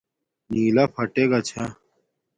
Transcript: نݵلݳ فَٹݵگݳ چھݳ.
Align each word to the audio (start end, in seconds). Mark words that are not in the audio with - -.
نݵلݳ 0.51 0.85
فَٹݵگݳ 0.93 1.39
چھݳ. 1.47 1.63